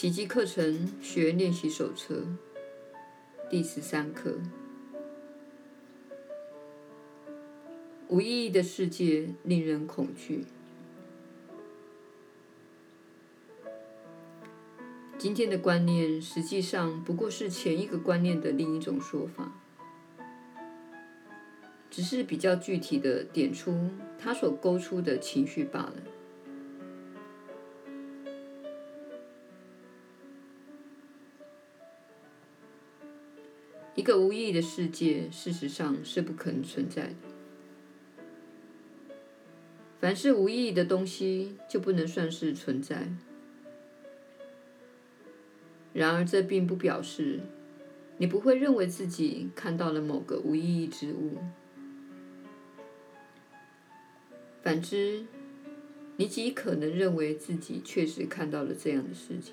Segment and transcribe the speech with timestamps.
[0.00, 2.24] 奇迹课程学练习手册
[3.50, 4.38] 第十三课：
[8.08, 10.46] 无意义的世界令人恐惧。
[15.18, 19.52] 今天的观念实际上不过是前一个观念的另一种说法，
[21.90, 25.96] 只是比较具体的点出它所勾出的情绪罢了。
[34.10, 37.14] 个无意义的世界，事实上是不可能存在的。
[40.00, 43.08] 凡是无意义的东西，就不能算是存在。
[45.92, 47.38] 然而，这并不表示
[48.18, 51.38] 你不会认为自己看到了某个无意义之物。
[54.60, 55.24] 反之，
[56.16, 59.52] 你极可能认为自己确实看到了这样的世界。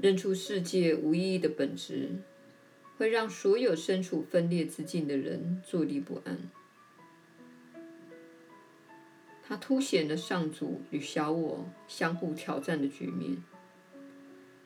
[0.00, 2.10] 认出世界无意义的本质，
[2.96, 6.38] 会让所有身处分裂之境的人坐立不安。
[9.42, 13.42] 它凸显了上主与小我相互挑战的局面，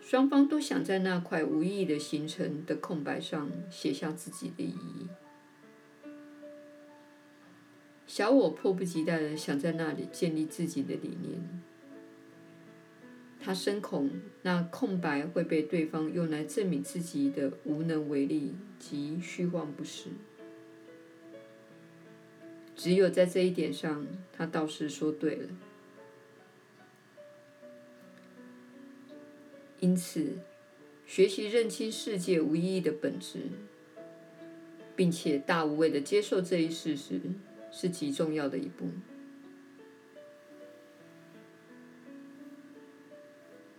[0.00, 5.08] 双方都想在那块无意义的形成的空白上写下自己的意义。
[8.06, 11.62] 小我迫不及待地想在那里建立自己的理念。
[13.44, 20.08] 他深恐那空白会被对方用来证明自己的无能为力及虚妄不实。
[22.74, 25.48] 只有在这一点上，他倒是说对了。
[29.78, 30.38] 因此，
[31.06, 33.40] 学习认清世界无意义的本质，
[34.96, 37.20] 并且大无畏地接受这一事实，
[37.70, 38.86] 是极重要的一步。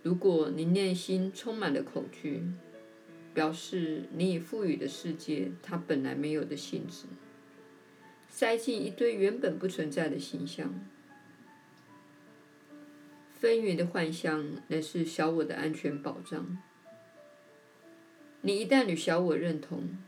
[0.06, 2.44] 如果你内心充满了恐惧，
[3.34, 7.06] 表示你已赋予的世界它本来没有的性质，
[8.28, 10.72] 塞进一堆原本不存在的形象。
[13.32, 16.56] 纷纭的幻象乃是小我的安全保障。
[18.42, 19.98] 你一旦与小我认同，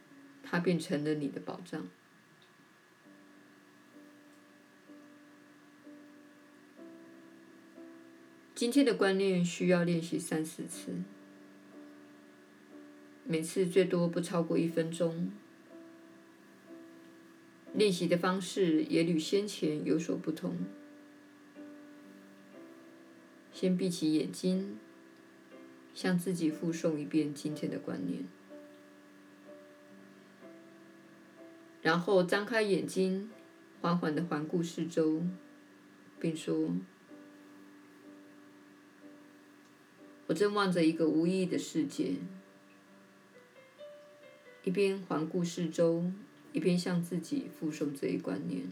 [0.45, 1.89] 它便成了你的保障。
[8.59, 10.91] 今天的观念需要练习三四次，
[13.23, 15.31] 每次最多不超过一分钟。
[17.73, 20.57] 练习的方式也与先前有所不同。
[23.53, 24.77] 先闭起眼睛，
[25.95, 28.25] 向自己复诵一遍今天的观念，
[31.81, 33.31] 然后张开眼睛，
[33.81, 35.23] 缓缓地环顾四周，
[36.19, 36.73] 并说。
[40.29, 42.17] 我正望着一个无意义的世界，
[44.63, 46.05] 一边环顾四周，
[46.53, 48.69] 一边向自己复诵这一观念，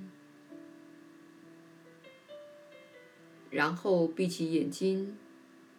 [3.48, 5.16] 然后闭起眼睛，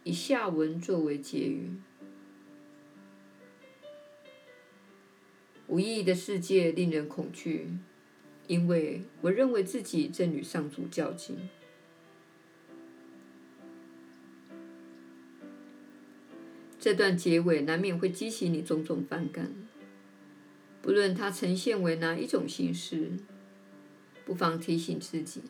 [0.04, 1.70] 以下文作为结语：
[5.68, 7.70] 无意义的世界令人恐惧，
[8.48, 11.38] 因为我认为自己正与上主较劲。
[16.80, 19.52] 这段结尾难免会激起你种种反感，
[20.82, 23.12] 不论它呈现为哪一种形式，
[24.24, 25.42] 不妨提醒自己，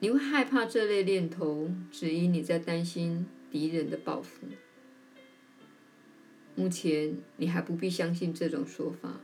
[0.00, 4.46] 你会害怕这类念头，只因你在担心敌人的报复。
[6.56, 9.20] 目前你还不必相信这种说法，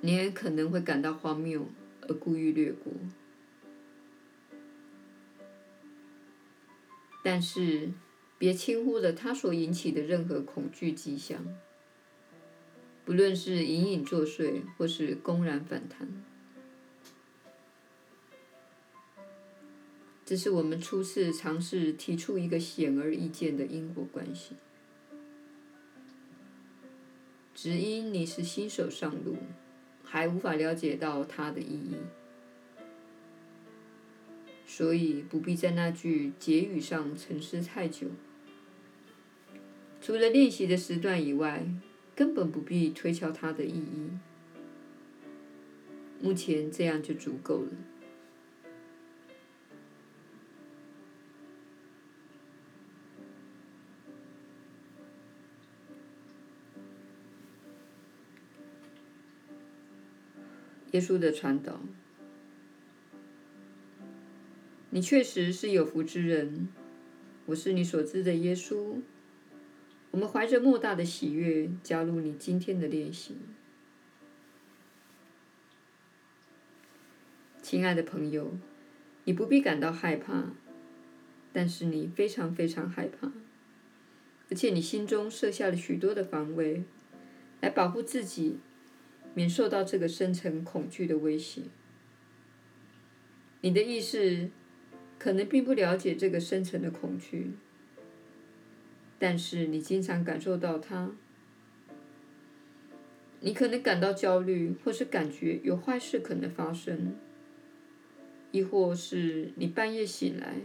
[0.00, 1.66] 你也可能会感到荒谬
[2.02, 2.92] 而故意略过。
[7.22, 7.92] 但是，
[8.38, 11.44] 别轻忽了它所引起的任何恐惧迹象，
[13.04, 16.08] 不论是隐隐作祟，或是公然反弹。
[20.24, 24.54] 这是我们初次尝试提出一个显而易见的因果关系，
[27.54, 29.36] 只因你是新手上路，
[30.04, 31.96] 还无法了解到它的意义。
[34.78, 38.06] 所以不必在那句结语上沉思太久。
[40.00, 41.66] 除了练习的时段以外，
[42.14, 44.10] 根本不必推敲它的意义。
[46.22, 47.70] 目前这样就足够了。
[60.92, 61.80] 耶稣的传导。
[64.90, 66.68] 你确实是有福之人，
[67.44, 69.00] 我是你所知的耶稣。
[70.10, 73.36] 我们怀着莫大的喜悦加入你今天的练习，
[77.60, 78.56] 亲爱的朋友，
[79.24, 80.54] 你不必感到害怕，
[81.52, 83.30] 但是你非常非常害怕，
[84.50, 86.82] 而且你心中设下了许多的防卫，
[87.60, 88.58] 来保护自己
[89.34, 91.64] 免受到这个深层恐惧的威胁。
[93.60, 94.50] 你的意识
[95.18, 97.52] 可能并不了解这个深层的恐惧。
[99.18, 101.10] 但是你经常感受到它，
[103.40, 107.16] 你可能感到焦虑，或是感觉有坏事可能发生，
[108.52, 110.58] 亦或是你半夜醒来，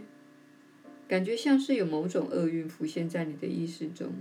[1.08, 4.12] 感觉像是有某种厄运浮现在你的意识中。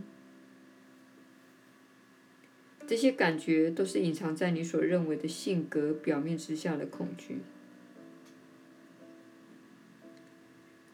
[2.85, 7.37] 这些感觉都是隐藏在你所认为的性格表面之下的恐惧。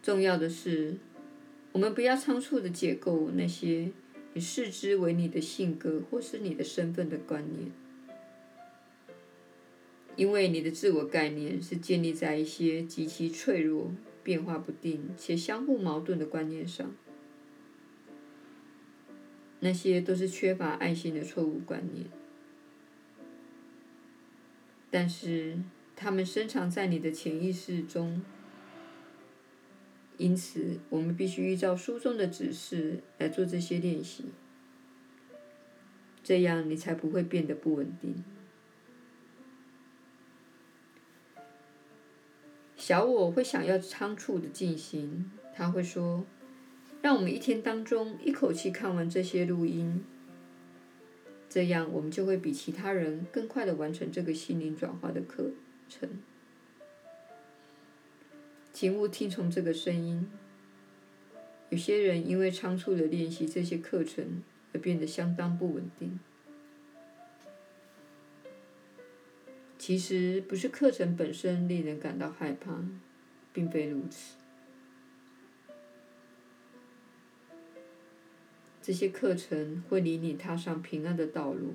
[0.01, 0.98] 重要的是，
[1.74, 3.92] 我们不要仓促的解构那些
[4.34, 7.72] 你视之为你的性格或是你的身份的观念，
[10.16, 13.92] 因为你的自我概念是建立在一些极其脆弱、
[14.24, 16.95] 变化不定且相互矛盾的观念上。
[19.60, 22.06] 那些都是缺乏爱心的错误观念，
[24.90, 25.57] 但是
[25.98, 28.22] 它们深藏在你的潜意识中。
[30.19, 34.25] 因此，我们必须依照书中的指示来做这些练习，
[36.21, 38.21] 这样你才不会变得不稳定。
[42.75, 46.25] 小我会想要仓促的进行，他会说
[47.01, 50.04] ：“让我们一天当中一口气看完这些录音，
[51.48, 55.51] 这样我们就会比其他人更快的完成这个心灵转化的课
[55.88, 56.10] 程。”
[58.80, 60.26] 请勿听从这个声音。
[61.68, 64.42] 有些人因为仓促的练习这些课程
[64.72, 66.18] 而变得相当不稳定。
[69.78, 72.81] 其实不是课程本身令人感到害怕，
[73.52, 74.38] 并非如此。
[78.81, 81.74] 这些课程会领你踏上平安的道路，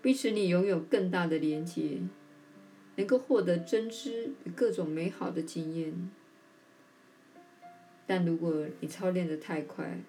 [0.00, 1.98] 并使你拥有更大的连接，
[2.94, 6.08] 能够获得真知与各种美好的经验。
[8.10, 10.00] 但如果你操练得太快，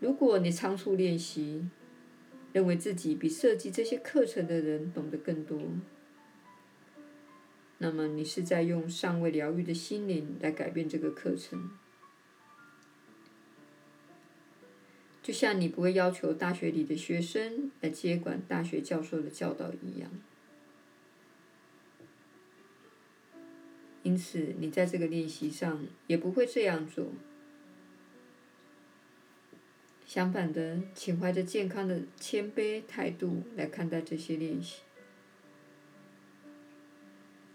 [0.00, 1.68] 如果你仓促练习，
[2.52, 5.62] 认为自己比设计这些课程的人懂得更多，
[7.78, 11.70] 那么你是在用尚未疗愈的心灵来改变这个课程。
[15.22, 20.10] 就像你不会要求大学里的学生来接管大学教授的教导一样。
[24.14, 27.08] 因此，你在这个练习上也不会这样做。
[30.06, 34.82] 相反的，请怀着健康的谦卑态度来看待这些练习。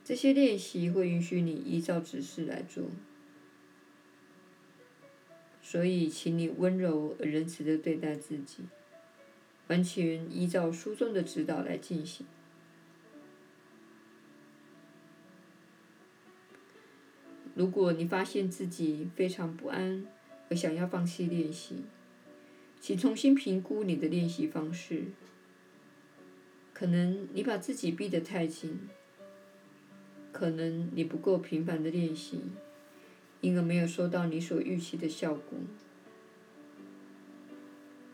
[0.03, 2.89] 这些练习会允许你依照指示来做，
[5.61, 8.63] 所以，请你温柔而仁慈地对待自己，
[9.69, 12.25] 完全依照书中的指导来进行。
[17.59, 20.05] 如果你发现自己非常不安
[20.49, 21.83] 而想要放弃练习，
[22.79, 25.07] 请重新评估你的练习方式。
[26.71, 28.79] 可能你把自己逼得太紧，
[30.31, 32.39] 可能你不够频繁的练习，
[33.41, 35.59] 因而没有收到你所预期的效果。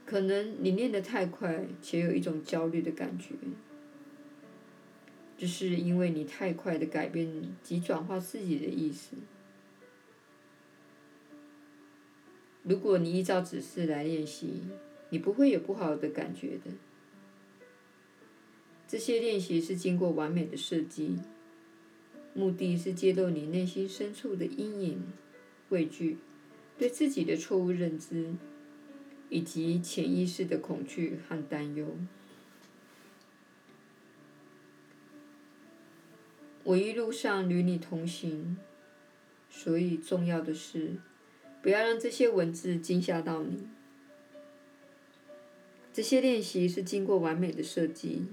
[0.07, 3.35] 可能你练得太快，且有一种焦虑的感觉，
[5.37, 9.15] 这是因为你太快的改变及转化自己的意思。
[12.67, 14.63] 如果你依照指示来练习，
[15.12, 16.72] 你不会有不好的感觉的。
[18.88, 21.19] 这些练习是经过完美的设计，
[22.34, 25.03] 目的是揭露你内心深处的阴影、
[25.69, 26.17] 畏惧、
[26.75, 28.34] 对自己的错误认知，
[29.29, 31.95] 以及潜意识的恐惧和担忧。
[36.63, 38.57] 我一路上与你同行，
[39.51, 40.95] 所以重要的是。
[41.65, 43.67] 不要让这些文字惊吓到你。
[45.91, 48.27] 这些练习是经过完美的设计，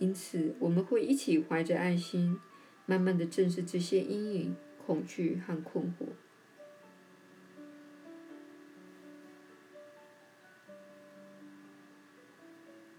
[0.00, 2.36] 因此我们会一起怀着爱心，
[2.84, 6.06] 慢慢的正视这些阴影、恐惧和困惑。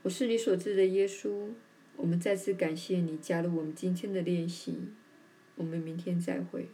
[0.03, 1.49] 我是你所知的耶稣，
[1.97, 4.77] 我们再次感谢你加入我们今天的练习，
[5.55, 6.69] 我们明天再会。